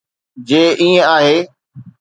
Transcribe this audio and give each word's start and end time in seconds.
جي 0.47 0.63
ائين 0.79 1.03
آهي. 1.15 1.37